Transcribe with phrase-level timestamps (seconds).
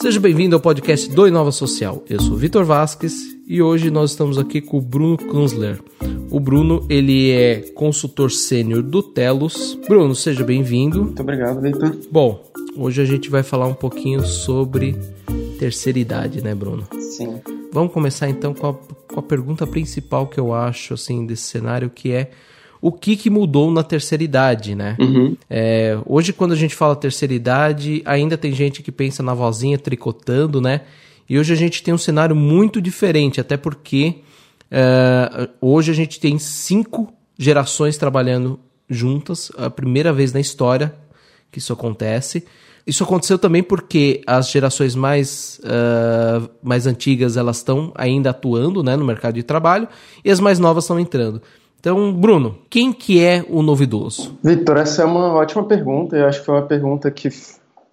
[0.00, 2.02] Seja bem-vindo ao podcast do Inova Social.
[2.08, 5.78] Eu sou Vitor Vasques e hoje nós estamos aqui com o Bruno Kunzler.
[6.30, 9.78] O Bruno, ele é consultor sênior do Telos.
[9.86, 11.04] Bruno, seja bem-vindo.
[11.04, 11.94] Muito obrigado, Vitor.
[12.10, 12.42] Bom,
[12.76, 14.96] hoje a gente vai falar um pouquinho sobre
[15.58, 16.88] terceira idade, né, Bruno?
[16.98, 17.38] Sim.
[17.70, 21.90] Vamos começar então com a, com a pergunta principal que eu acho assim desse cenário,
[21.90, 22.30] que é
[22.80, 24.96] o que, que mudou na terceira idade, né?
[24.98, 25.36] Uhum.
[25.48, 29.78] É, hoje, quando a gente fala terceira idade, ainda tem gente que pensa na vozinha
[29.78, 30.82] tricotando, né?
[31.28, 34.16] E hoje a gente tem um cenário muito diferente, até porque
[34.70, 38.58] é, hoje a gente tem cinco gerações trabalhando
[38.88, 40.94] juntas, a primeira vez na história
[41.50, 42.44] que isso acontece.
[42.86, 48.96] Isso aconteceu também porque as gerações mais, uh, mais antigas elas estão ainda atuando né,
[48.96, 49.86] no mercado de trabalho
[50.24, 51.42] e as mais novas estão entrando.
[51.80, 54.38] Então, Bruno, quem que é o novo idoso?
[54.44, 56.14] Vitor, essa é uma ótima pergunta.
[56.14, 57.30] Eu acho que foi uma pergunta que,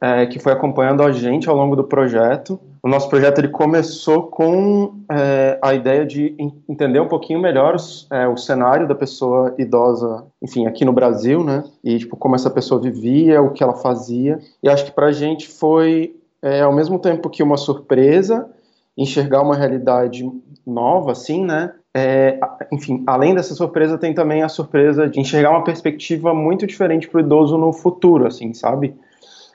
[0.01, 2.59] é, que foi acompanhando a gente ao longo do projeto.
[2.83, 6.35] O nosso projeto ele começou com é, a ideia de
[6.67, 11.41] entender um pouquinho melhor os, é, o cenário da pessoa idosa, enfim, aqui no Brasil,
[11.41, 11.63] né?
[11.81, 14.37] E tipo como essa pessoa vivia, o que ela fazia.
[14.61, 18.49] E acho que para a gente foi, é, ao mesmo tempo que uma surpresa,
[18.97, 20.29] enxergar uma realidade
[20.65, 21.73] nova, assim, né?
[21.93, 22.39] É,
[22.71, 27.17] enfim, além dessa surpresa, tem também a surpresa de enxergar uma perspectiva muito diferente para
[27.17, 28.95] o idoso no futuro, assim, sabe?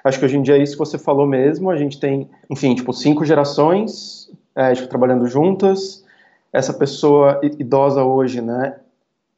[0.05, 1.71] Acho que hoje em dia é isso que você falou mesmo.
[1.71, 6.05] A gente tem, enfim, tipo, cinco gerações é, tipo, trabalhando juntas.
[6.53, 8.77] Essa pessoa idosa hoje, né?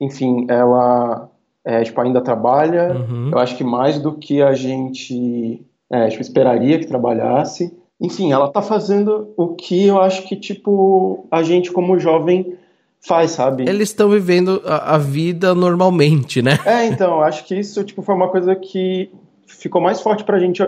[0.01, 1.29] Enfim, ela
[1.65, 2.93] é, tipo, ainda trabalha.
[2.93, 3.31] Uhum.
[3.33, 7.77] Eu acho que mais do que a gente é, tipo, esperaria que trabalhasse.
[8.01, 12.57] Enfim, ela está fazendo o que eu acho que, tipo, a gente como jovem
[13.01, 13.69] faz, sabe?
[13.69, 16.59] Eles estão vivendo a, a, vida normalmente, né?
[16.65, 19.11] É, então, acho que isso tipo, foi uma coisa que
[19.47, 20.63] ficou mais forte pra gente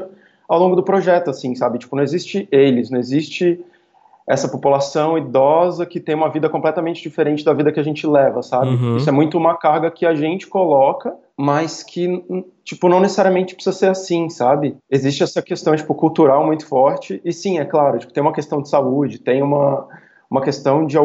[0.48, 1.78] ao longo do projeto, assim, sabe?
[1.78, 3.58] Tipo, não existe eles, não existe
[4.28, 8.42] essa população idosa que tem uma vida completamente diferente da vida que a gente leva,
[8.42, 8.70] sabe?
[8.70, 8.96] Uhum.
[8.96, 12.24] Isso é muito uma carga que a gente coloca, mas que,
[12.64, 14.76] tipo, não necessariamente precisa ser assim, sabe?
[14.90, 18.60] Existe essa questão, tipo, cultural muito forte, e sim, é claro, tipo, tem uma questão
[18.60, 19.86] de saúde, tem uma
[20.28, 20.96] uma questão de,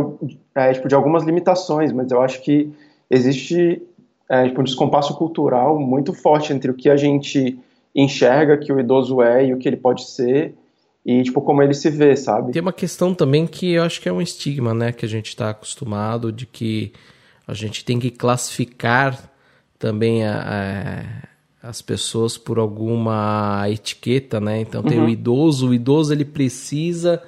[0.55, 2.71] é, tipo, de algumas limitações, mas eu acho que
[3.09, 3.81] existe
[4.27, 7.59] é, tipo, um descompasso cultural muito forte entre o que a gente
[7.93, 10.55] enxerga que o idoso é e o que ele pode ser
[11.05, 12.51] e tipo como ele se vê, sabe?
[12.51, 15.29] Tem uma questão também que eu acho que é um estigma, né, que a gente
[15.29, 16.93] está acostumado de que
[17.47, 19.31] a gente tem que classificar
[19.79, 21.25] também a,
[21.63, 24.61] a, as pessoas por alguma etiqueta, né?
[24.61, 25.05] Então tem uhum.
[25.05, 27.21] o idoso, o idoso ele precisa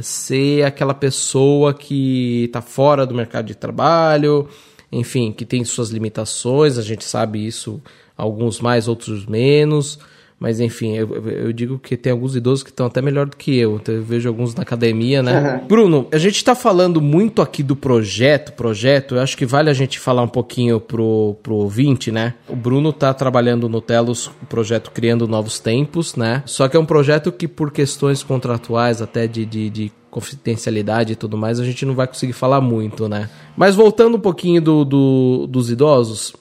[0.00, 4.48] ser aquela pessoa que está fora do mercado de trabalho,
[4.90, 7.80] enfim, que tem suas limitações, a gente sabe isso,
[8.16, 9.98] alguns mais, outros menos.
[10.42, 13.56] Mas enfim, eu, eu, digo que tem alguns idosos que estão até melhor do que
[13.56, 13.76] eu.
[13.76, 15.62] Então eu vejo alguns na academia, né?
[15.68, 19.14] Bruno, a gente está falando muito aqui do projeto, projeto.
[19.14, 22.34] Eu acho que vale a gente falar um pouquinho pro, pro ouvinte, né?
[22.48, 26.42] O Bruno está trabalhando no Telos, o projeto Criando Novos Tempos, né?
[26.44, 31.16] Só que é um projeto que, por questões contratuais, até de, de, de confidencialidade e
[31.16, 33.30] tudo mais, a gente não vai conseguir falar muito, né?
[33.56, 36.34] Mas voltando um pouquinho do, do dos idosos,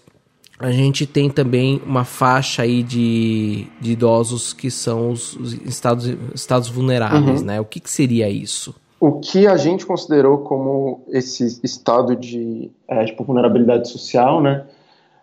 [0.61, 6.07] a gente tem também uma faixa aí de, de idosos que são os, os estados,
[6.35, 7.47] estados vulneráveis, uhum.
[7.47, 7.59] né?
[7.59, 8.75] O que, que, seria isso?
[8.99, 14.63] O que a gente considerou como esse estado de é, tipo, vulnerabilidade social, né?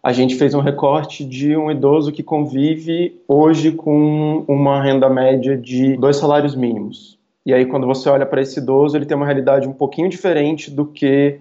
[0.03, 5.57] A gente fez um recorte de um idoso que convive hoje com uma renda média
[5.57, 7.19] de dois salários mínimos.
[7.47, 10.71] E aí, quando você olha para esse idoso, ele tem uma realidade um pouquinho diferente
[10.71, 11.39] do que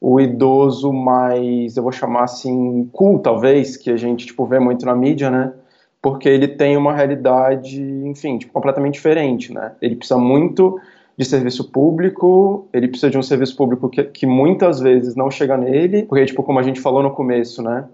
[0.00, 4.86] o idoso mais, eu vou chamar assim, cool, talvez, que a gente, tipo, vê muito
[4.86, 5.52] na mídia, né?
[6.00, 9.72] Porque ele tem uma realidade, enfim, tipo, completamente diferente, né?
[9.82, 10.80] Ele precisa muito
[11.18, 15.58] de serviço público, ele precisa de um serviço público que, que muitas vezes não chega
[15.58, 17.86] nele, porque, tipo, como a gente falou no começo, né?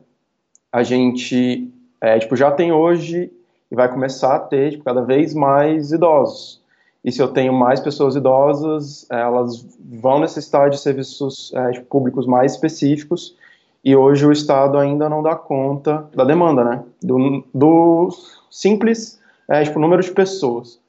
[0.71, 1.69] A gente,
[2.01, 3.33] é, tipo, já tem hoje
[3.69, 6.65] e vai começar a ter, tipo, cada vez mais idosos
[7.07, 12.55] e se eu tenho mais pessoas idosas, elas vão necessitar de serviços é, públicos mais
[12.55, 13.37] específicos,
[13.85, 16.83] e hoje o Estado ainda não dá conta da demanda, né?
[17.01, 18.09] Do, do
[18.51, 20.81] simples é, tipo, número de pessoas.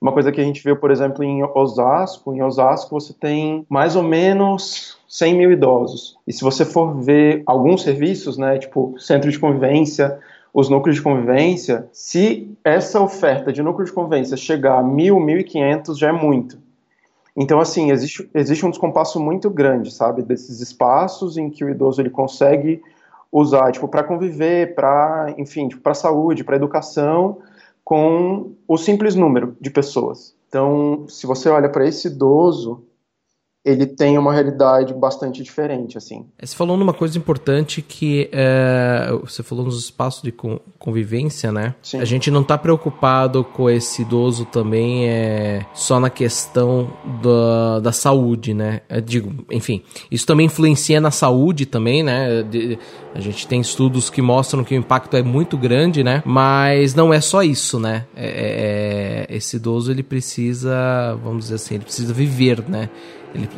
[0.00, 3.94] Uma coisa que a gente viu, por exemplo, em Osasco, em Osasco você tem mais
[3.94, 6.16] ou menos 100 mil idosos.
[6.26, 10.18] E se você for ver alguns serviços, né, tipo centro de convivência,
[10.52, 15.14] os núcleos de convivência, se essa oferta de núcleo de convivência chegar a 1.000,
[15.44, 16.58] 1.500, já é muito.
[17.34, 22.02] Então, assim, existe, existe um descompasso muito grande, sabe, desses espaços em que o idoso
[22.02, 22.82] ele consegue
[23.30, 27.38] usar, tipo, para conviver, para, enfim, tipo, para saúde, para educação,
[27.82, 30.36] com o simples número de pessoas.
[30.48, 32.84] Então, se você olha para esse idoso,
[33.64, 36.26] ele tem uma realidade bastante diferente, assim.
[36.36, 40.32] É, você falou numa coisa importante que é, você falou nos espaços de
[40.78, 41.74] convivência, né?
[41.80, 42.00] Sim.
[42.00, 46.92] A gente não está preocupado com esse idoso também é só na questão
[47.22, 48.80] da, da saúde, né?
[48.88, 52.42] Eu digo, enfim, isso também influencia na saúde também, né?
[52.42, 52.76] De,
[53.14, 56.20] a gente tem estudos que mostram que o impacto é muito grande, né?
[56.26, 58.06] Mas não é só isso, né?
[58.16, 62.90] É, é, é esse idoso ele precisa, vamos dizer assim, ele precisa viver, né?
[63.34, 63.48] Ele,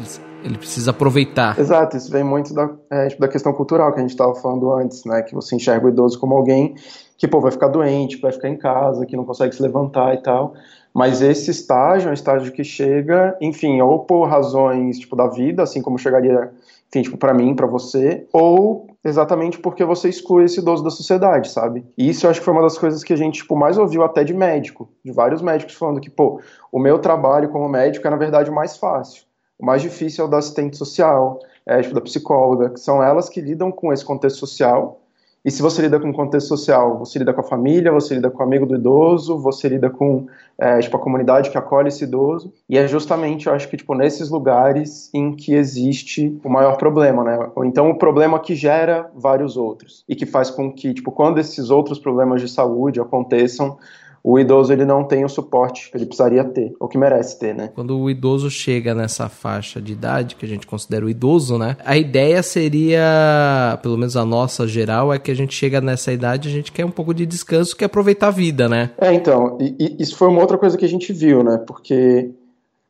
[0.45, 1.59] ele precisa aproveitar.
[1.59, 4.73] Exato, isso vem muito da, é, tipo, da questão cultural que a gente estava falando
[4.73, 5.23] antes, né?
[5.23, 6.75] Que você enxerga o idoso como alguém
[7.17, 10.19] que, pô, vai ficar doente, vai ficar em casa, que não consegue se levantar e
[10.19, 10.55] tal.
[10.93, 15.63] Mas esse estágio é um estágio que chega, enfim, ou por razões, tipo, da vida,
[15.63, 16.53] assim como chegaria,
[16.89, 21.51] enfim, tipo, pra mim, para você, ou exatamente porque você exclui esse idoso da sociedade,
[21.51, 21.85] sabe?
[21.99, 24.05] E isso eu acho que foi uma das coisas que a gente, tipo, mais ouviu
[24.05, 26.41] até de médico, de vários médicos falando que, pô,
[26.71, 29.25] o meu trabalho como médico é, na verdade, mais fácil
[29.59, 33.29] o mais difícil é o da assistente social, é, tipo, da psicóloga, que são elas
[33.29, 35.01] que lidam com esse contexto social.
[35.45, 38.31] E se você lida com o contexto social, você lida com a família, você lida
[38.31, 42.05] com o amigo do idoso, você lida com é, tipo, a comunidade que acolhe esse
[42.05, 42.51] idoso.
[42.67, 47.23] E é justamente, eu acho que, tipo, nesses lugares em que existe o maior problema,
[47.23, 47.51] né?
[47.55, 50.03] Ou então o problema que gera vários outros.
[50.09, 53.77] E que faz com que, tipo, quando esses outros problemas de saúde aconteçam,
[54.27, 57.55] o idoso ele não tem o suporte que ele precisaria ter, ou que merece ter,
[57.55, 57.71] né?
[57.75, 61.77] Quando o idoso chega nessa faixa de idade, que a gente considera o idoso, né?
[61.85, 66.49] A ideia seria, pelo menos a nossa geral, é que a gente chega nessa idade,
[66.49, 68.93] a gente quer um pouco de descanso, quer aproveitar a vida, né?
[68.97, 71.59] É, então, e, e isso foi uma outra coisa que a gente viu, né?
[71.59, 72.31] Porque,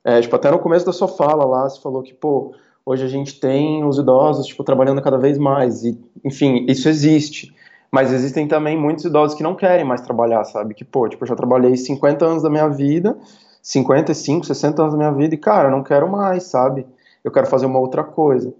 [0.05, 2.55] é, tipo, até no começo da sua fala lá, você falou que, pô,
[2.87, 7.53] hoje a gente tem os idosos, tipo, trabalhando cada vez mais, e, enfim, isso existe.
[7.95, 10.75] Mas existem também muitos idosos que não querem mais trabalhar, sabe?
[10.75, 13.17] Que, pô, tipo, eu já trabalhei 50 anos da minha vida,
[13.63, 16.85] 55, 60 anos da minha vida, e, cara, eu não quero mais, sabe?
[17.23, 18.53] Eu quero fazer uma outra coisa.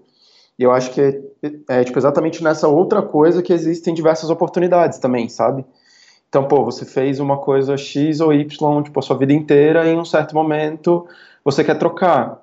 [0.57, 1.21] E eu acho que é,
[1.67, 5.65] é, tipo, exatamente nessa outra coisa que existem diversas oportunidades também, sabe?
[6.29, 9.89] Então, pô, você fez uma coisa X ou Y, tipo, a sua vida inteira, e
[9.89, 11.05] em um certo momento
[11.43, 12.41] você quer trocar.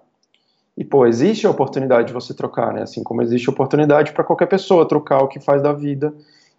[0.77, 2.83] E, pô, existe a oportunidade de você trocar, né?
[2.83, 6.12] Assim como existe oportunidade para qualquer pessoa trocar o que faz da vida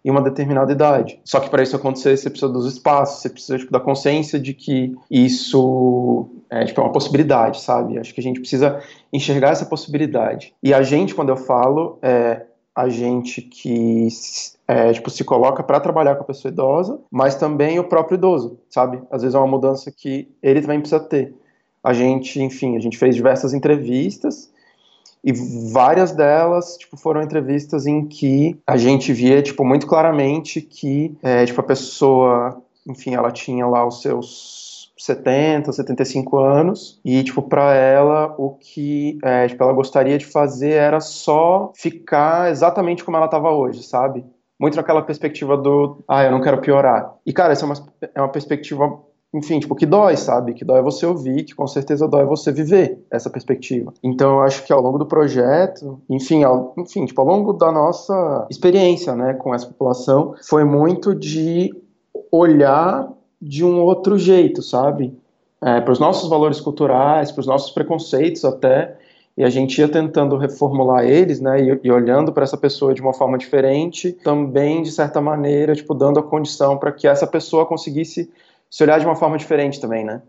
[0.04, 1.18] em uma determinada idade.
[1.24, 4.52] Só que para isso acontecer, você precisa dos espaços, você precisa tipo, da consciência de
[4.52, 7.98] que isso é, tipo, é uma possibilidade, sabe?
[7.98, 8.80] Acho que a gente precisa
[9.12, 10.52] enxergar essa possibilidade.
[10.62, 12.42] E a gente, quando eu falo, é
[12.74, 14.08] a gente que
[14.66, 18.58] é, tipo, se coloca para trabalhar com a pessoa idosa, mas também o próprio idoso,
[18.68, 19.00] sabe?
[19.10, 21.34] Às vezes é uma mudança que ele também precisa ter.
[21.82, 24.52] A gente, enfim, a gente fez diversas entrevistas
[25.24, 25.32] e
[25.72, 31.46] várias delas tipo, foram entrevistas em que a gente via tipo, muito claramente que é,
[31.46, 37.74] tipo, a pessoa, enfim, ela tinha lá os seus 70, 75 anos e, tipo, para
[37.74, 43.26] ela o que é, tipo, ela gostaria de fazer era só ficar exatamente como ela
[43.26, 44.24] estava hoje, sabe?
[44.58, 47.12] Muito naquela perspectiva do, ah, eu não quero piorar.
[47.26, 47.74] E, cara, essa é uma,
[48.14, 49.00] é uma perspectiva
[49.34, 50.54] enfim, tipo, que dói, sabe?
[50.54, 53.92] Que dói você ouvir, que com certeza dói você viver essa perspectiva.
[54.00, 57.72] Então, eu acho que ao longo do projeto, enfim, ao, enfim, tipo, ao longo da
[57.72, 61.74] nossa experiência, né, com essa população, foi muito de
[62.30, 65.12] olhar de um outro jeito, sabe?
[65.60, 68.96] É, para os nossos valores culturais, para os nossos preconceitos até,
[69.36, 73.02] e a gente ia tentando reformular eles, né, e, e olhando para essa pessoa de
[73.02, 77.66] uma forma diferente, também de certa maneira, tipo, dando a condição para que essa pessoa
[77.66, 78.30] conseguisse
[78.74, 80.20] se olhar de uma forma diferente também, né?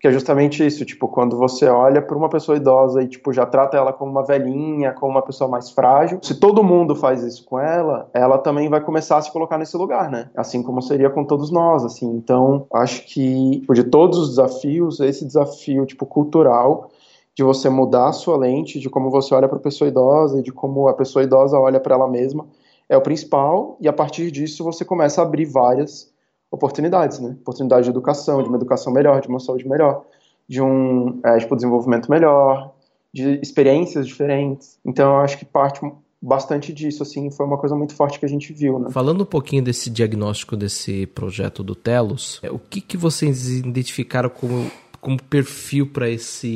[0.00, 3.46] Que é justamente isso, tipo, quando você olha para uma pessoa idosa e, tipo, já
[3.46, 7.44] trata ela como uma velhinha, como uma pessoa mais frágil, se todo mundo faz isso
[7.44, 10.28] com ela, ela também vai começar a se colocar nesse lugar, né?
[10.36, 12.10] Assim como seria com todos nós, assim.
[12.16, 16.90] Então, acho que, tipo, de todos os desafios, esse desafio, tipo, cultural,
[17.36, 20.42] de você mudar a sua lente, de como você olha para a pessoa idosa e
[20.42, 22.48] de como a pessoa idosa olha para ela mesma,
[22.88, 26.11] é o principal, e a partir disso você começa a abrir várias
[26.52, 27.30] oportunidades, né?
[27.40, 30.04] Oportunidade de educação, de uma educação melhor, de uma saúde melhor,
[30.46, 32.74] de um é, tipo, desenvolvimento melhor,
[33.12, 34.78] de experiências diferentes.
[34.84, 35.80] Então, eu acho que parte
[36.20, 38.90] bastante disso, assim, foi uma coisa muito forte que a gente viu, né?
[38.90, 44.28] Falando um pouquinho desse diagnóstico desse projeto do Telos, é, o que, que vocês identificaram
[44.28, 46.46] como como perfil para esse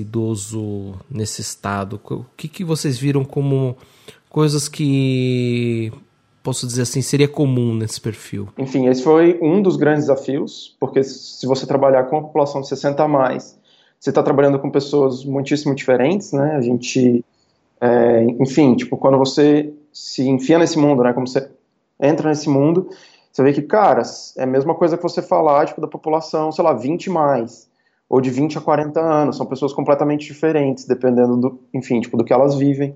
[0.00, 1.98] idoso nesse estado?
[2.04, 3.78] O que, que vocês viram como
[4.28, 5.90] coisas que
[6.44, 8.48] posso dizer assim, seria comum nesse perfil?
[8.58, 12.68] Enfim, esse foi um dos grandes desafios, porque se você trabalhar com a população de
[12.68, 13.58] 60 a mais,
[13.98, 16.54] você está trabalhando com pessoas muitíssimo diferentes, né?
[16.54, 17.24] A gente,
[17.80, 21.14] é, enfim, tipo, quando você se enfia nesse mundo, né?
[21.14, 21.48] Como você
[21.98, 22.90] entra nesse mundo,
[23.32, 24.02] você vê que, cara,
[24.36, 27.72] é a mesma coisa que você falar, tipo, da população, sei lá, 20 mais.
[28.06, 29.38] ou de 20 a 40 anos.
[29.38, 32.94] São pessoas completamente diferentes, dependendo do, enfim, tipo, do que elas vivem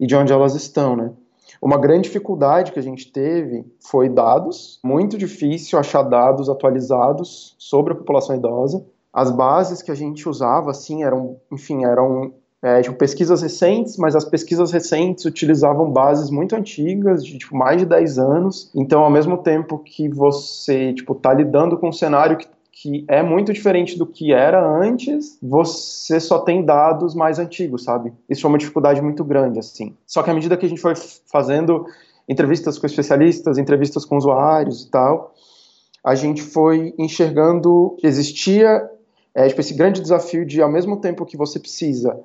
[0.00, 1.12] e de onde elas estão, né?
[1.60, 4.78] Uma grande dificuldade que a gente teve foi dados.
[4.84, 8.84] Muito difícil achar dados atualizados sobre a população idosa.
[9.12, 14.16] As bases que a gente usava, assim, eram, enfim, eram é, tipo, pesquisas recentes, mas
[14.16, 18.70] as pesquisas recentes utilizavam bases muito antigas, de tipo, mais de 10 anos.
[18.74, 22.46] Então, ao mesmo tempo que você tipo, tá lidando com um cenário que
[22.80, 28.12] que é muito diferente do que era antes, você só tem dados mais antigos, sabe?
[28.28, 29.96] Isso foi uma dificuldade muito grande, assim.
[30.06, 30.94] Só que à medida que a gente foi
[31.26, 31.86] fazendo
[32.28, 35.34] entrevistas com especialistas, entrevistas com usuários e tal,
[36.04, 38.88] a gente foi enxergando que existia
[39.34, 42.16] é, tipo, esse grande desafio de, ao mesmo tempo que você precisa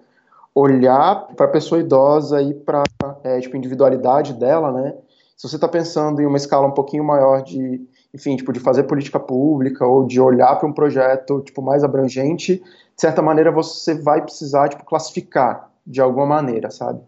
[0.54, 2.84] olhar para a pessoa idosa e para
[3.24, 4.94] é, tipo, individualidade dela, né?
[5.36, 7.82] Se você está pensando em uma escala um pouquinho maior de
[8.14, 12.58] enfim, tipo, de fazer política pública ou de olhar para um projeto, tipo, mais abrangente,
[12.58, 17.02] de certa maneira você vai precisar, tipo, classificar de alguma maneira, sabe?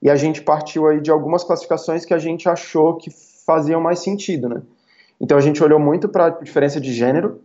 [0.00, 3.10] E a gente partiu aí de algumas classificações que a gente achou que
[3.44, 4.62] faziam mais sentido, né?
[5.20, 7.40] Então a gente olhou muito para a diferença de gênero.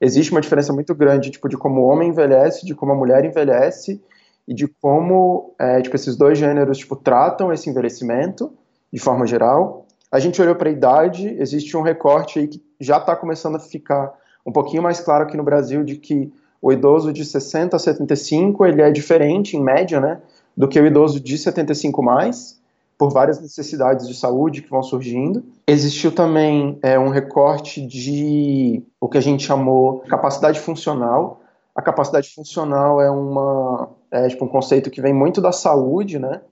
[0.00, 3.24] Existe uma diferença muito grande, tipo, de como o homem envelhece, de como a mulher
[3.24, 4.00] envelhece
[4.46, 8.52] e de como, é, tipo, esses dois gêneros, tipo, tratam esse envelhecimento
[8.92, 9.81] de forma geral.
[10.12, 13.58] A gente olhou para a idade, existe um recorte aí que já está começando a
[13.58, 14.12] ficar
[14.44, 18.66] um pouquinho mais claro aqui no Brasil de que o idoso de 60 a 75
[18.66, 20.20] ele é diferente, em média, né,
[20.54, 22.60] do que o idoso de 75 mais,
[22.98, 25.42] por várias necessidades de saúde que vão surgindo.
[25.66, 31.40] Existiu também é, um recorte de o que a gente chamou capacidade funcional.
[31.74, 36.42] A capacidade funcional é, uma, é tipo, um conceito que vem muito da saúde, né,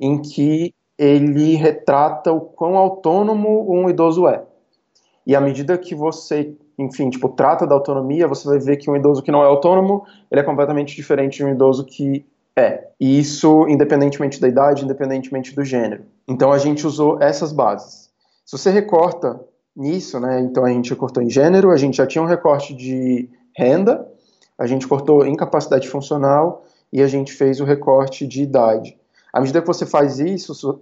[0.00, 4.42] em que ele retrata o quão autônomo um idoso é.
[5.26, 8.96] E à medida que você, enfim, tipo, trata da autonomia, você vai ver que um
[8.96, 12.24] idoso que não é autônomo, ele é completamente diferente de um idoso que
[12.56, 12.88] é.
[12.98, 16.04] E isso independentemente da idade, independentemente do gênero.
[16.26, 18.10] Então a gente usou essas bases.
[18.44, 19.38] Se você recorta
[19.76, 23.28] nisso, né, então a gente cortou em gênero, a gente já tinha um recorte de
[23.54, 24.08] renda,
[24.58, 28.96] a gente cortou incapacidade funcional e a gente fez o recorte de idade.
[29.36, 30.78] À medida que você faz isso,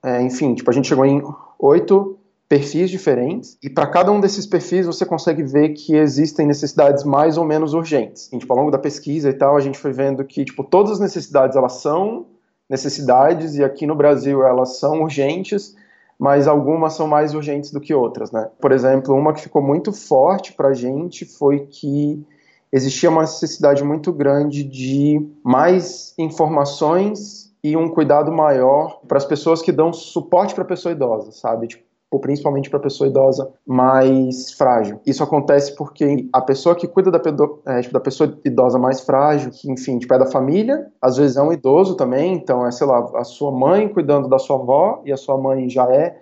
[0.00, 1.20] é, enfim, tipo, a gente chegou em
[1.58, 2.16] oito
[2.48, 7.36] perfis diferentes, e para cada um desses perfis você consegue ver que existem necessidades mais
[7.36, 8.32] ou menos urgentes.
[8.32, 10.92] E, tipo, ao longo da pesquisa e tal, a gente foi vendo que tipo, todas
[10.92, 12.26] as necessidades elas são
[12.68, 15.74] necessidades, e aqui no Brasil elas são urgentes,
[16.16, 18.48] mas algumas são mais urgentes do que outras, né?
[18.60, 22.24] Por exemplo, uma que ficou muito forte para a gente foi que
[22.70, 29.62] existia uma necessidade muito grande de mais informações e um cuidado maior para as pessoas
[29.62, 31.68] que dão suporte para a pessoa idosa, sabe?
[31.68, 31.84] Tipo,
[32.20, 35.00] principalmente para a pessoa idosa mais frágil.
[35.06, 37.20] Isso acontece porque a pessoa que cuida da,
[37.66, 41.36] é, tipo, da pessoa idosa mais frágil, que, enfim, tipo, é da família, às vezes
[41.36, 45.02] é um idoso também, então é, sei lá, a sua mãe cuidando da sua avó
[45.04, 46.18] e a sua mãe já é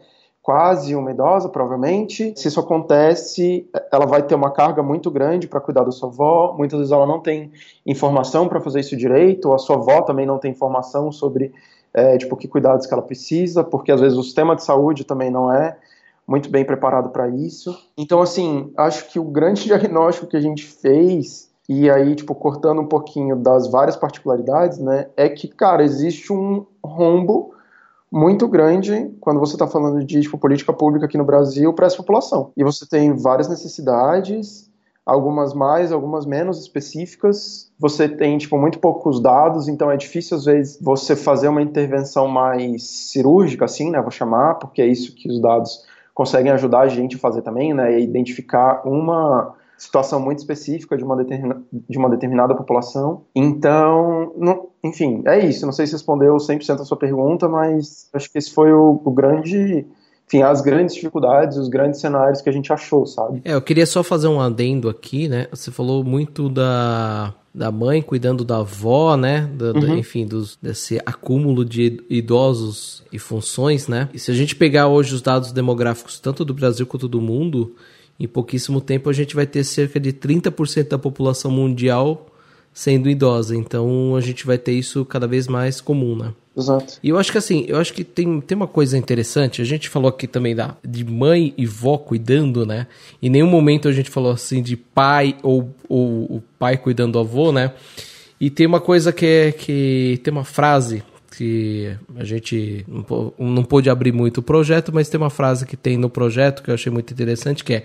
[0.48, 2.32] quase uma idosa, provavelmente.
[2.34, 6.54] Se isso acontece, ela vai ter uma carga muito grande para cuidar da sua avó.
[6.56, 7.52] Muitas vezes ela não tem
[7.84, 11.52] informação para fazer isso direito, ou a sua avó também não tem informação sobre
[11.92, 15.30] é, tipo, que cuidados que ela precisa, porque às vezes o sistema de saúde também
[15.30, 15.76] não é
[16.26, 17.78] muito bem preparado para isso.
[17.94, 22.80] Então, assim, acho que o grande diagnóstico que a gente fez, e aí, tipo, cortando
[22.80, 27.52] um pouquinho das várias particularidades, né, é que, cara, existe um rombo
[28.10, 31.96] muito grande quando você está falando de tipo, política pública aqui no Brasil para essa
[31.96, 32.52] população.
[32.56, 34.70] E você tem várias necessidades,
[35.04, 37.70] algumas mais, algumas menos específicas.
[37.78, 42.28] Você tem tipo, muito poucos dados, então é difícil às vezes você fazer uma intervenção
[42.28, 44.00] mais cirúrgica, assim, né?
[44.00, 45.84] Vou chamar, porque é isso que os dados
[46.14, 47.94] conseguem ajudar a gente a fazer também, né?
[47.94, 53.22] É identificar uma situação muito específica de uma, determina, de uma determinada população.
[53.34, 55.64] Então, não, enfim, é isso.
[55.64, 59.10] Não sei se respondeu 100% a sua pergunta, mas acho que esse foi o, o
[59.10, 59.86] grande
[60.26, 63.40] enfim, as grandes dificuldades, os grandes cenários que a gente achou, sabe?
[63.46, 65.46] É, eu queria só fazer um adendo aqui, né?
[65.50, 69.48] Você falou muito da, da mãe cuidando da avó, né?
[69.54, 69.96] Da, uhum.
[69.96, 74.10] enfim, dos, desse acúmulo de idosos e funções, né?
[74.12, 77.74] E se a gente pegar hoje os dados demográficos, tanto do Brasil quanto do mundo,
[78.18, 82.26] em pouquíssimo tempo a gente vai ter cerca de 30% da população mundial
[82.72, 83.56] sendo idosa.
[83.56, 86.32] Então a gente vai ter isso cada vez mais comum, né?
[86.56, 86.98] Exato.
[87.02, 89.62] E eu acho que assim, eu acho que tem, tem uma coisa interessante.
[89.62, 92.88] A gente falou aqui também da, de mãe e vó cuidando, né?
[93.22, 97.18] Em nenhum momento a gente falou assim de pai ou, ou o pai cuidando do
[97.20, 97.72] avô, né?
[98.40, 101.02] E tem uma coisa que é que tem uma frase
[101.38, 102.84] que a gente
[103.38, 106.70] não, pôde abrir muito o projeto, mas tem uma frase que tem no projeto que
[106.70, 107.84] eu achei muito interessante, que é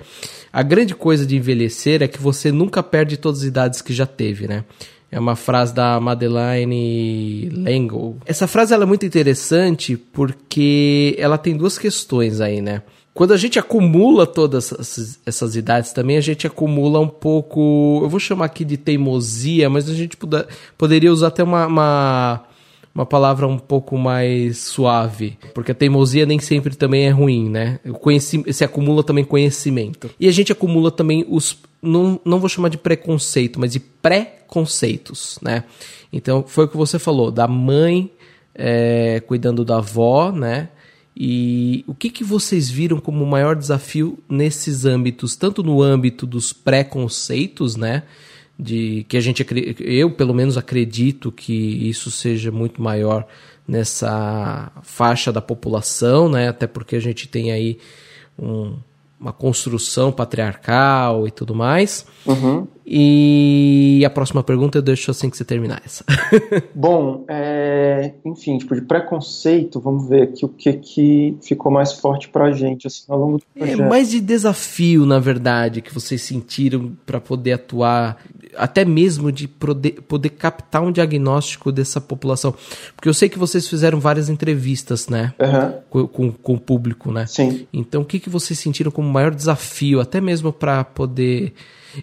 [0.52, 4.08] a grande coisa de envelhecer é que você nunca perde todas as idades que já
[4.08, 4.64] teve, né?
[5.12, 8.16] É uma frase da Madeleine L'Engle.
[8.26, 12.82] Essa frase é muito interessante porque ela tem duas questões aí, né?
[13.14, 18.00] Quando a gente acumula todas essas, essas, idades também, a gente acumula um pouco.
[18.02, 22.44] Eu vou chamar aqui de teimosia, mas a gente puder, poderia usar até uma, uma,
[22.94, 25.38] uma, palavra um pouco mais suave.
[25.54, 27.80] Porque a teimosia nem sempre também é ruim, né?
[28.02, 30.10] Conheci, se acumula também conhecimento.
[30.20, 31.58] E a gente acumula também os.
[31.82, 35.64] Não, não vou chamar de preconceito, mas de pré-conceitos, né?
[36.12, 38.12] Então, foi o que você falou, da mãe
[38.54, 40.70] é, cuidando da avó, né?
[41.16, 46.26] E o que, que vocês viram como o maior desafio nesses âmbitos, tanto no âmbito
[46.26, 48.04] dos preconceitos, né?
[48.64, 49.46] De que a gente
[49.80, 51.54] eu pelo menos acredito que
[51.90, 53.28] isso seja muito maior
[53.68, 56.48] nessa faixa da população, né?
[56.48, 57.78] Até porque a gente tem aí
[58.40, 58.74] um,
[59.20, 62.06] uma construção patriarcal e tudo mais.
[62.26, 62.68] Uhum.
[62.86, 66.04] E a próxima pergunta eu deixo assim que você terminar essa.
[66.76, 72.28] Bom, é, enfim, tipo, de preconceito, vamos ver aqui o que, que ficou mais forte
[72.28, 73.82] pra gente assim, ao longo do é, projeto.
[73.82, 78.18] É mais de desafio, na verdade, que vocês sentiram para poder atuar
[78.58, 82.54] até mesmo de poder, captar um diagnóstico dessa população.
[82.96, 85.34] Porque eu sei que vocês fizeram várias entrevistas, né?
[85.40, 85.82] Uhum.
[85.90, 87.26] Com, com, com, o público, né?
[87.26, 87.68] Sim.
[87.74, 91.54] Então, o que, que vocês sentiram como maior desafio, até mesmo para poder.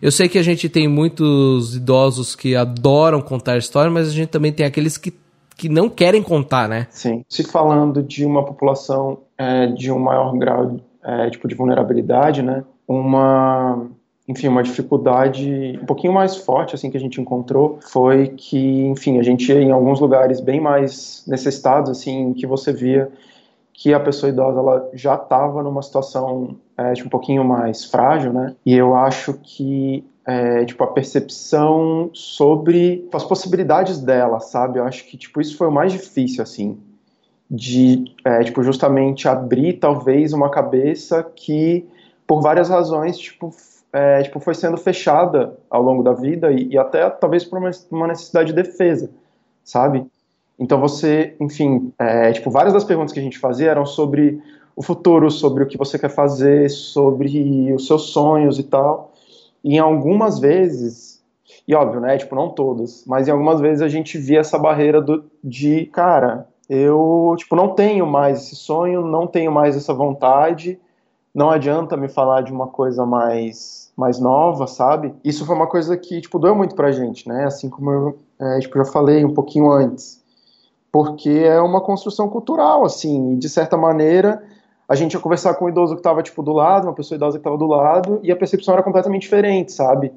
[0.01, 4.29] Eu sei que a gente tem muitos idosos que adoram contar história, mas a gente
[4.29, 5.13] também tem aqueles que,
[5.57, 6.87] que não querem contar, né?
[6.91, 7.25] Sim.
[7.29, 12.63] Se falando de uma população é, de um maior grau é, tipo, de vulnerabilidade, né?
[12.87, 13.89] Uma
[14.31, 19.19] enfim, uma dificuldade um pouquinho mais forte assim que a gente encontrou foi que, enfim,
[19.19, 23.11] a gente ia em alguns lugares bem mais necessitados, assim, que você via
[23.73, 28.33] que a pessoa idosa ela já estava numa situação é, tipo, um pouquinho mais frágil,
[28.33, 28.55] né?
[28.65, 34.79] E eu acho que é, tipo a percepção sobre as possibilidades dela, sabe?
[34.79, 36.79] Eu acho que tipo isso foi o mais difícil assim
[37.51, 41.85] de é, tipo justamente abrir talvez uma cabeça que
[42.29, 43.53] por várias razões tipo
[43.93, 47.59] é, tipo, foi sendo fechada ao longo da vida e, e até talvez por
[47.91, 49.11] uma, necessidade de defesa,
[49.65, 50.07] sabe?
[50.59, 54.41] Então você, enfim, é, tipo, várias das perguntas que a gente fazia eram sobre
[54.77, 59.13] o futuro, sobre o que você quer fazer, sobre os seus sonhos e tal.
[59.65, 61.23] E em algumas vezes,
[61.67, 65.01] e óbvio, né, tipo, não todas, mas em algumas vezes a gente via essa barreira
[65.01, 70.79] do, de, cara, eu, tipo, não tenho mais esse sonho, não tenho mais essa vontade,
[71.35, 75.15] não adianta me falar de uma coisa mais mais nova, sabe?
[75.23, 77.45] Isso foi uma coisa que, tipo, doeu muito pra gente, né?
[77.45, 80.23] Assim como eu, é, tipo, já falei um pouquinho antes.
[80.91, 84.43] Porque é uma construção cultural, assim, e de certa maneira
[84.89, 87.39] a gente ia conversar com um idoso que estava tipo do lado, uma pessoa idosa
[87.39, 90.13] que estava do lado, e a percepção era completamente diferente, sabe?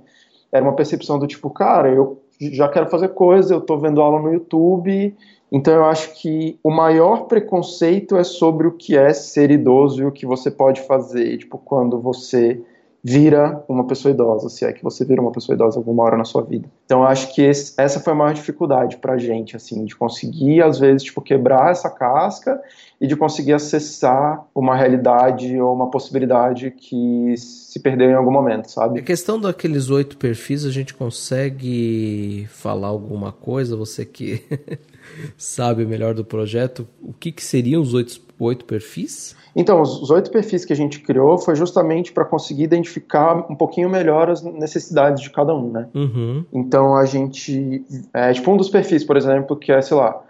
[0.52, 4.19] Era uma percepção do tipo, cara, eu já quero fazer coisa, eu tô vendo aula
[4.19, 5.15] no YouTube,
[5.54, 10.06] então eu acho que o maior preconceito é sobre o que é ser idoso e
[10.06, 12.60] o que você pode fazer, tipo, quando você
[13.04, 16.24] vira uma pessoa idosa, se é que você vira uma pessoa idosa alguma hora na
[16.24, 16.70] sua vida.
[16.86, 20.62] Então eu acho que esse, essa foi a maior dificuldade pra gente, assim, de conseguir
[20.62, 22.62] às vezes, tipo, quebrar essa casca
[23.02, 28.72] e de conseguir acessar uma realidade ou uma possibilidade que se perdeu em algum momento,
[28.72, 29.02] sabe?
[29.02, 34.42] A questão daqueles oito perfis, a gente consegue falar alguma coisa, você que
[35.36, 39.36] sabe melhor do projeto, o que, que seriam os oito, oito perfis?
[39.56, 43.90] Então, os oito perfis que a gente criou foi justamente para conseguir identificar um pouquinho
[43.90, 45.88] melhor as necessidades de cada um, né?
[45.94, 46.46] Uhum.
[46.52, 47.86] Então, a gente...
[48.14, 50.22] É, tipo, um dos perfis, por exemplo, que é, sei lá,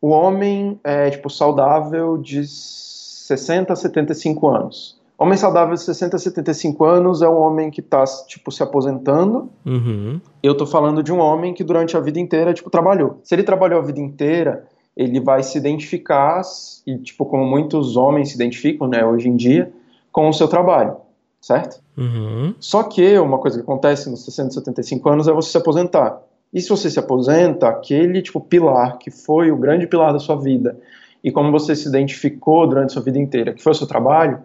[0.00, 4.96] o homem é, tipo, saudável de 60 a 75 anos.
[5.18, 9.48] Homem saudável de 60 a 75 anos é um homem que está tipo, se aposentando.
[9.64, 10.20] Uhum.
[10.42, 13.18] Eu estou falando de um homem que durante a vida inteira, tipo, trabalhou.
[13.24, 16.40] Se ele trabalhou a vida inteira, ele vai se identificar,
[16.86, 19.70] e, tipo, como muitos homens se identificam, né, hoje em dia,
[20.10, 20.96] com o seu trabalho,
[21.40, 21.80] certo?
[21.96, 22.54] Uhum.
[22.58, 26.22] Só que uma coisa que acontece nos 60, 75 anos é você se aposentar.
[26.52, 30.36] E se você se aposenta, aquele, tipo, pilar que foi o grande pilar da sua
[30.36, 30.78] vida,
[31.22, 34.38] e como você se identificou durante a sua vida inteira, que foi o seu trabalho,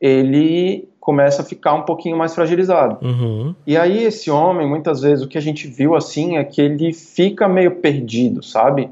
[0.00, 3.04] ele começa a ficar um pouquinho mais fragilizado.
[3.04, 3.54] Uhum.
[3.66, 6.92] E aí esse homem, muitas vezes, o que a gente viu assim é que ele
[6.92, 8.88] fica meio perdido, sabe?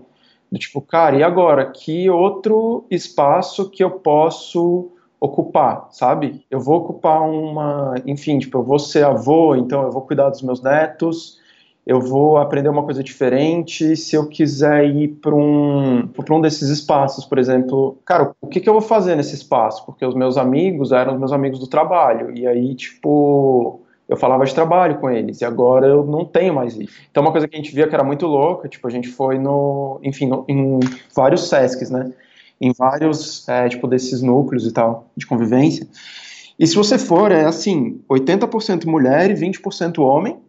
[0.50, 1.70] Do tipo, cara, e agora?
[1.70, 6.44] Que outro espaço que eu posso ocupar, sabe?
[6.50, 10.42] Eu vou ocupar uma, enfim, tipo, eu vou ser avô, então eu vou cuidar dos
[10.42, 11.38] meus netos,
[11.86, 17.24] eu vou aprender uma coisa diferente se eu quiser ir para um, um desses espaços,
[17.24, 17.98] por exemplo.
[18.04, 19.84] Cara, o que, que eu vou fazer nesse espaço?
[19.84, 23.79] Porque os meus amigos eram os meus amigos do trabalho, e aí, tipo,
[24.10, 26.92] eu falava de trabalho com eles, e agora eu não tenho mais isso.
[27.08, 29.38] Então, uma coisa que a gente via que era muito louca, tipo, a gente foi
[29.38, 30.80] no, enfim, no, em
[31.14, 32.12] vários SESCs, né?
[32.60, 35.86] Em vários, é, tipo, desses núcleos e tal, de convivência.
[36.58, 40.40] E se você for, é assim, 80% mulher e 20% homem,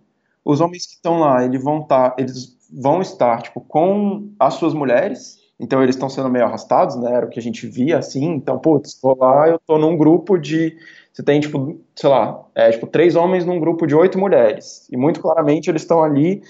[0.44, 4.56] os homens que estão lá, eles vão estar, tá, eles vão estar tipo com as
[4.56, 5.40] suas mulheres.
[5.60, 7.14] Então eles estão sendo meio arrastados, né?
[7.14, 8.26] Era o que a gente via assim.
[8.26, 10.76] Então, putz, tô lá, eu tô num grupo de
[11.14, 14.88] você tem tipo, sei lá, é tipo três homens num grupo de oito mulheres.
[14.90, 16.42] E muito claramente eles estão ali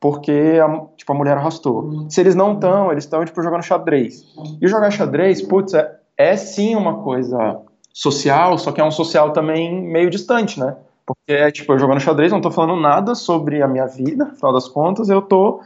[0.00, 2.06] porque a, tipo, a mulher arrastou.
[2.08, 4.24] Se eles não estão, eles estão tipo jogando xadrez.
[4.60, 7.60] E jogar xadrez, putz, é, é sim uma coisa
[7.92, 10.76] social, só que é um social também meio distante, né?
[11.04, 14.52] Porque é tipo, eu jogando xadrez, não tô falando nada sobre a minha vida, afinal
[14.52, 15.60] das contas, eu tô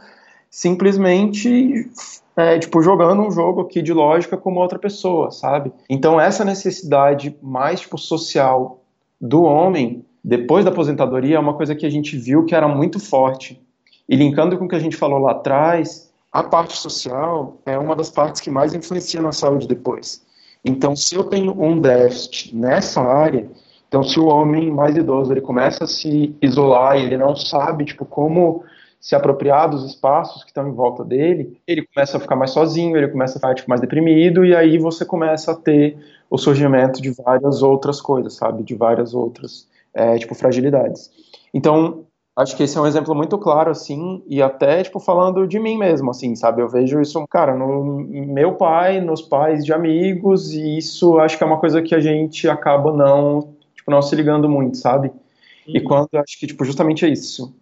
[0.49, 1.89] simplesmente
[2.35, 5.71] é, tipo, jogando um jogo aqui de lógica como outra pessoa, sabe?
[5.89, 8.81] Então essa necessidade mais tipo, social
[9.19, 12.99] do homem, depois da aposentadoria, é uma coisa que a gente viu que era muito
[12.99, 13.61] forte.
[14.07, 17.95] E linkando com o que a gente falou lá atrás, a parte social é uma
[17.95, 20.25] das partes que mais influencia na saúde depois.
[20.65, 23.49] Então, se eu tenho um déficit nessa área,
[23.93, 28.03] então, se o homem mais idoso ele começa a se isolar ele não sabe tipo
[28.03, 28.63] como
[29.03, 32.95] se apropriar dos espaços que estão em volta dele, ele começa a ficar mais sozinho,
[32.95, 35.97] ele começa a ficar tipo, mais deprimido e aí você começa a ter
[36.29, 41.11] o surgimento de várias outras coisas, sabe, de várias outras é, tipo fragilidades.
[41.53, 45.59] Então, acho que esse é um exemplo muito claro, assim, e até, tipo, falando de
[45.59, 46.61] mim mesmo, assim, sabe?
[46.61, 51.43] Eu vejo isso, cara, no meu pai, nos pais de amigos, e isso acho que
[51.43, 55.09] é uma coisa que a gente acaba não tipo, não se ligando muito, sabe?
[55.09, 55.75] Uhum.
[55.75, 57.53] E quando eu acho que, tipo, justamente é isso.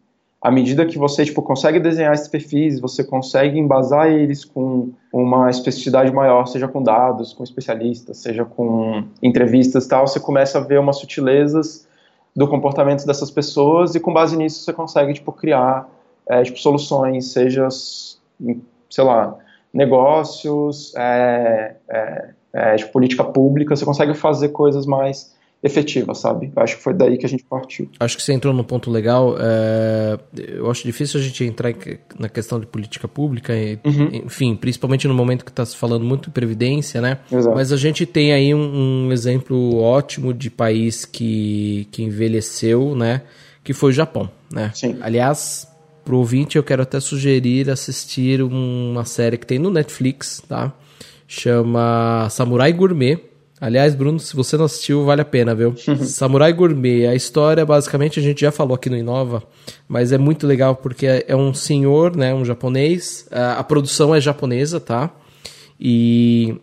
[0.41, 5.51] À medida que você, tipo, consegue desenhar esses perfis, você consegue embasar eles com uma
[5.51, 10.79] especificidade maior, seja com dados, com especialistas, seja com entrevistas tal, você começa a ver
[10.79, 11.87] umas sutilezas
[12.35, 15.87] do comportamento dessas pessoas e com base nisso você consegue, tipo, criar,
[16.27, 19.37] é, tipo, soluções, seja, sei lá,
[19.71, 26.51] negócios, é, é, é, tipo, política pública, você consegue fazer coisas mais efetiva, sabe?
[26.55, 27.87] Acho que foi daí que a gente partiu.
[27.99, 29.35] Acho que você entrou num ponto legal.
[29.39, 30.17] É...
[30.35, 31.73] Eu acho difícil a gente entrar
[32.17, 34.09] na questão de política pública, e, uhum.
[34.25, 37.19] enfim, principalmente no momento que está se falando muito em previdência, né?
[37.31, 37.55] Exato.
[37.55, 43.21] Mas a gente tem aí um, um, exemplo ótimo de país que, que envelheceu, né?
[43.63, 44.71] Que foi o Japão, né?
[44.73, 44.97] Sim.
[45.01, 45.67] Aliás,
[46.03, 50.73] pro ouvinte eu quero até sugerir assistir uma série que tem no Netflix, tá?
[51.27, 53.30] Chama Samurai Gourmet
[53.61, 55.75] Aliás, Bruno, se você não assistiu, vale a pena, viu?
[56.01, 57.05] Samurai Gourmet.
[57.05, 59.43] A história, basicamente, a gente já falou aqui no Inova,
[59.87, 63.27] mas é muito legal porque é um senhor, né, um japonês.
[63.31, 65.11] A, a produção é japonesa, tá?
[65.79, 66.57] E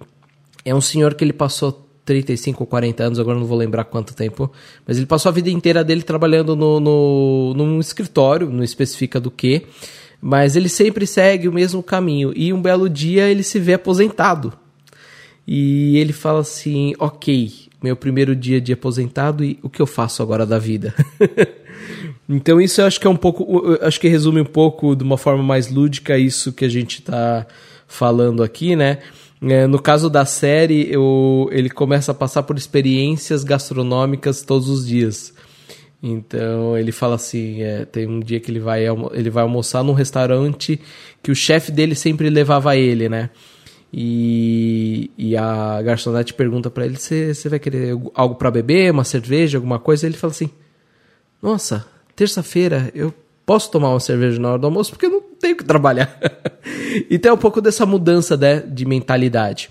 [0.65, 4.13] é um senhor que ele passou 35 ou 40 anos, agora não vou lembrar quanto
[4.13, 4.51] tempo,
[4.85, 9.31] mas ele passou a vida inteira dele trabalhando no, no, num escritório, não especifica do
[9.31, 9.67] que,
[10.21, 12.33] mas ele sempre segue o mesmo caminho.
[12.35, 14.53] E um belo dia ele se vê aposentado.
[15.51, 17.51] E ele fala assim: Ok,
[17.83, 20.95] meu primeiro dia de aposentado e o que eu faço agora da vida?
[22.29, 23.79] então, isso eu acho que é um pouco.
[23.81, 27.47] Acho que resume um pouco de uma forma mais lúdica isso que a gente está
[27.87, 28.99] falando aqui, né?
[29.41, 34.87] É, no caso da série, eu, ele começa a passar por experiências gastronômicas todos os
[34.87, 35.33] dias.
[36.03, 38.85] Então ele fala assim: é, tem um dia que ele vai,
[39.15, 40.79] ele vai almoçar num restaurante
[41.23, 43.31] que o chefe dele sempre levava ele, né?
[43.93, 49.59] E, e a garçonete pergunta para ele: Você vai querer algo para beber, uma cerveja,
[49.59, 50.07] alguma coisa?
[50.07, 50.51] Ele fala assim:
[51.43, 53.15] Nossa, terça-feira eu
[53.47, 56.19] posso tomar uma cerveja na hora do almoço porque eu não tenho que trabalhar.
[57.11, 59.71] então é um pouco dessa mudança né, de mentalidade.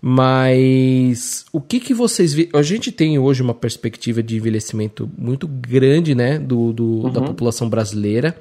[0.00, 2.36] Mas o que, que vocês.
[2.54, 7.10] A gente tem hoje uma perspectiva de envelhecimento muito grande né, do, do uhum.
[7.10, 8.36] da população brasileira.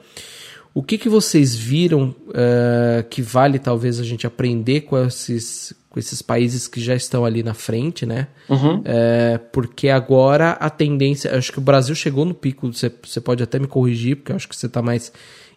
[0.76, 5.98] O que, que vocês viram uh, que vale talvez a gente aprender com esses, com
[5.98, 8.28] esses países que já estão ali na frente, né?
[8.50, 8.80] Uhum.
[8.80, 11.34] Uh, porque agora a tendência.
[11.34, 12.74] Acho que o Brasil chegou no pico.
[12.74, 15.14] Você, você pode até me corrigir, porque eu acho que você está mais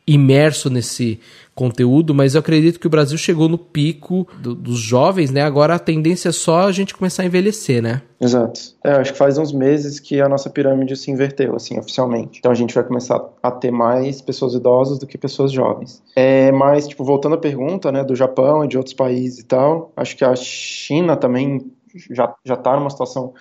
[0.09, 1.21] imerso nesse
[1.55, 5.42] conteúdo, mas eu acredito que o Brasil chegou no pico do, dos jovens, né?
[5.42, 8.01] Agora a tendência é só a gente começar a envelhecer, né?
[8.21, 8.61] Exato.
[8.85, 12.38] É, acho que faz uns meses que a nossa pirâmide se inverteu, assim, oficialmente.
[12.38, 16.01] Então a gente vai começar a ter mais pessoas idosas do que pessoas jovens.
[16.14, 19.92] É, mas, tipo, voltando à pergunta, né, do Japão e de outros países e tal,
[19.97, 21.71] acho que a China também
[22.11, 23.35] já, já tá numa situação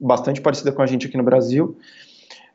[0.00, 1.76] bastante parecida com a gente aqui no Brasil.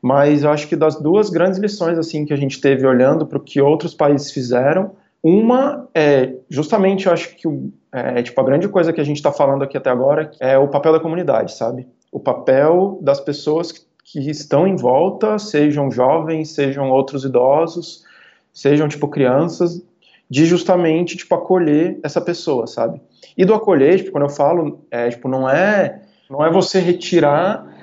[0.04, 3.38] Mas eu acho que das duas grandes lições assim que a gente teve olhando para
[3.38, 4.90] o que outros países fizeram,
[5.22, 7.48] uma é justamente eu acho que
[7.90, 10.68] é, tipo a grande coisa que a gente está falando aqui até agora é o
[10.68, 11.88] papel da comunidade, sabe?
[12.12, 18.04] O papel das pessoas que, que estão em volta, sejam jovens, sejam outros idosos,
[18.52, 19.82] sejam tipo crianças,
[20.28, 23.00] de justamente tipo acolher essa pessoa, sabe?
[23.38, 27.73] E do acolher, tipo, quando eu falo, é, tipo, não é não é você retirar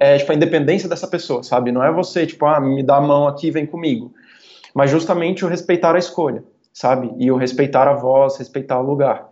[0.00, 1.72] é, tipo, a independência dessa pessoa, sabe?
[1.72, 4.12] Não é você, tipo, ah, me dá a mão aqui, vem comigo.
[4.74, 7.12] Mas justamente o respeitar a escolha, sabe?
[7.18, 9.28] E o respeitar a voz, respeitar o lugar.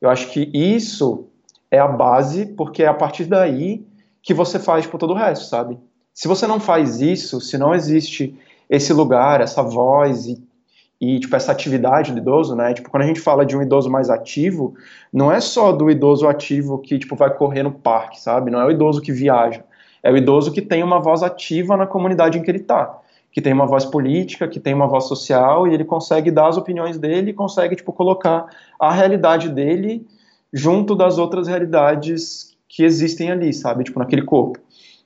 [0.00, 1.26] Eu acho que isso
[1.70, 3.84] é a base, porque é a partir daí
[4.22, 5.78] que você faz, tipo, todo o resto, sabe?
[6.12, 8.38] Se você não faz isso, se não existe
[8.68, 10.42] esse lugar, essa voz e
[11.00, 12.72] e tipo essa atividade do idoso, né?
[12.72, 14.74] Tipo, quando a gente fala de um idoso mais ativo,
[15.12, 18.50] não é só do idoso ativo que tipo vai correr no parque, sabe?
[18.50, 19.64] Não é o idoso que viaja,
[20.04, 23.00] é o idoso que tem uma voz ativa na comunidade em que ele está,
[23.32, 26.58] que tem uma voz política, que tem uma voz social e ele consegue dar as
[26.58, 28.44] opiniões dele consegue tipo colocar
[28.78, 30.06] a realidade dele
[30.52, 33.82] junto das outras realidades que existem ali, sabe?
[33.82, 34.58] Tipo naquele corpo.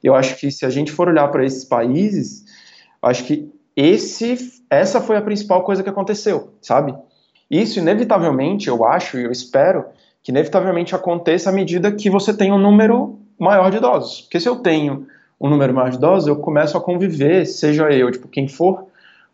[0.02, 2.44] Eu acho que se a gente for olhar para esses países,
[3.00, 4.36] acho que esse,
[4.68, 6.92] essa foi a principal coisa que aconteceu, sabe?
[7.48, 9.84] Isso, inevitavelmente, eu acho e eu espero
[10.22, 14.22] que inevitavelmente aconteça à medida que você tem um número maior de idosos.
[14.22, 15.06] Porque se eu tenho
[15.40, 18.86] um número maior de idosos, eu começo a conviver, seja eu, tipo, quem for,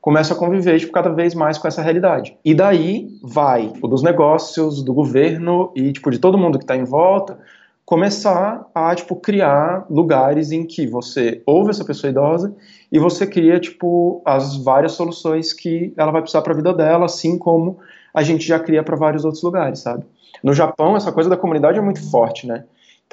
[0.05, 2.37] começo a conviver tipo, cada vez mais com essa realidade.
[2.45, 6.77] E daí vai tipo, dos negócios, do governo e tipo, de todo mundo que está
[6.77, 7.39] em volta,
[7.87, 12.55] começar a tipo criar lugares em que você ouve essa pessoa idosa
[12.93, 17.07] e você cria tipo as várias soluções que ela vai precisar para a vida dela,
[17.07, 17.79] assim como
[18.13, 20.05] a gente já cria para vários outros lugares, sabe?
[20.43, 22.65] No Japão essa coisa da comunidade é muito forte, né?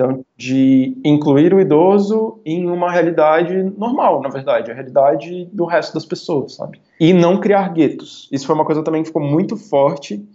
[0.02, 5.94] Então, de incluir o idoso em uma realidade normal, na verdade, a realidade do resto
[5.94, 6.82] das pessoas, sabe?
[7.00, 8.28] E não criar guetos.
[8.32, 10.28] Isso foi uma coisa também que ficou muito forte,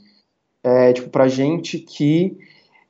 [0.63, 2.39] é, tipo, pra gente que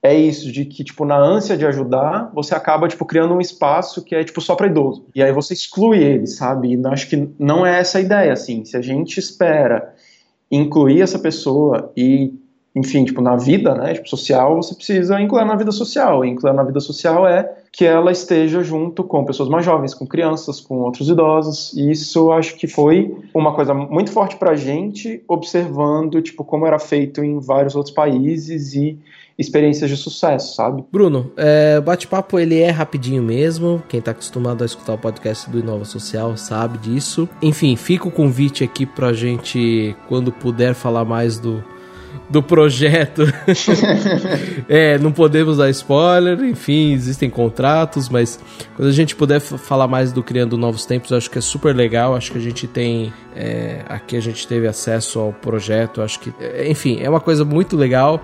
[0.03, 4.05] é isso, de que, tipo, na ânsia de ajudar, você acaba, tipo, criando um espaço
[4.05, 5.07] que é, tipo, só para idoso.
[5.15, 6.75] E aí você exclui ele, sabe?
[6.75, 8.67] E acho que não é essa a ideia, assim.
[8.67, 9.95] Se a gente espera
[10.51, 12.35] incluir essa pessoa e,
[12.77, 16.23] enfim, tipo, na vida, né, tipo, social, você precisa incluir na vida social.
[16.23, 20.07] E incluir na vida social é que ela esteja junto com pessoas mais jovens, com
[20.07, 21.73] crianças, com outros idosos.
[21.73, 26.79] E isso acho que foi uma coisa muito forte pra gente, observando, tipo, como era
[26.79, 28.99] feito em vários outros países e
[29.39, 30.85] experiências de sucesso, sabe?
[30.93, 33.83] Bruno, é, bate-papo ele é rapidinho mesmo.
[33.89, 37.27] Quem tá acostumado a escutar o podcast do Inova Social sabe disso.
[37.43, 41.63] Enfim, fica o convite aqui pra gente, quando puder falar mais do,
[42.29, 43.23] do projeto.
[44.69, 48.39] é, não podemos dar spoiler, enfim, existem contratos, mas
[48.75, 52.15] quando a gente puder falar mais do Criando Novos Tempos, acho que é super legal.
[52.15, 53.13] Acho que a gente tem.
[53.35, 56.33] É, aqui a gente teve acesso ao projeto, acho que.
[56.41, 58.23] É, enfim, é uma coisa muito legal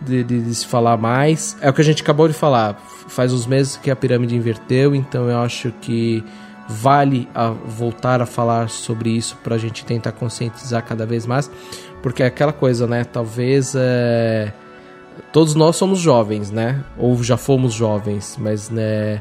[0.00, 1.56] de, de, de, se falar mais.
[1.60, 2.76] É o que a gente acabou de falar.
[3.08, 6.22] Faz uns meses que a pirâmide inverteu, então eu acho que
[6.68, 11.50] vale a voltar a falar sobre isso para a gente tentar conscientizar cada vez mais,
[12.02, 13.04] porque é aquela coisa, né?
[13.04, 14.52] Talvez é...
[15.32, 16.84] todos nós somos jovens, né?
[16.96, 19.20] Ou já fomos jovens, mas né?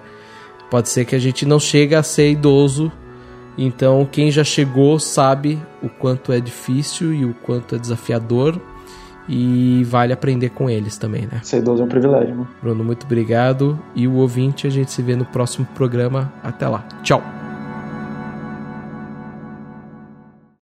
[0.70, 2.92] Pode ser que a gente não chegue a ser idoso.
[3.58, 8.60] Então, quem já chegou sabe o quanto é difícil e o quanto é desafiador
[9.28, 11.42] e vale aprender com eles também, né?
[11.44, 12.48] Ser idoso é um privilégio, né?
[12.62, 13.78] Bruno, muito obrigado.
[13.96, 16.32] E o ouvinte, a gente se vê no próximo programa.
[16.44, 16.88] Até lá.
[17.04, 17.47] Tchau.